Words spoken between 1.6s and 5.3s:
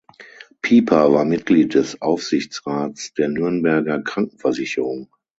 des Aufsichtsrats der Nürnberger Krankenversicherung.